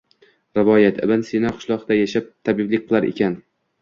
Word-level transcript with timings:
Rivoyat: 0.59 1.01
Ibn 1.07 1.25
Sino 1.29 1.53
qishloqda 1.59 1.99
yashab, 2.01 2.33
tabiblik 2.51 2.87
qilar 2.89 3.11
ekan 3.11 3.37